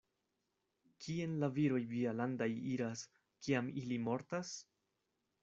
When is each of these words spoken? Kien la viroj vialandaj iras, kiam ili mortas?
Kien 1.07 1.35
la 1.43 1.49
viroj 1.57 1.81
vialandaj 1.91 2.49
iras, 2.73 3.05
kiam 3.45 3.71
ili 3.85 4.01
mortas? 4.09 4.57